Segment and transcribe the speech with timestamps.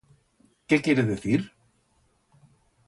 [0.65, 1.47] Qué quiere decir?